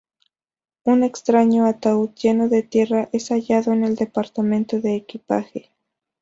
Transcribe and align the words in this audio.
Un 0.83 1.03
extraño 1.03 1.67
ataúd 1.67 2.09
lleno 2.15 2.49
de 2.49 2.63
tierra 2.63 3.07
es 3.13 3.29
hallado 3.29 3.71
en 3.71 3.83
el 3.83 3.95
departamento 3.95 4.81
de 4.81 4.95
equipaje. 4.95 5.69